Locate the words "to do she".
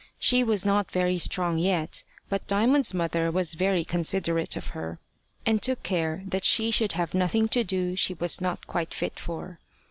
7.49-8.15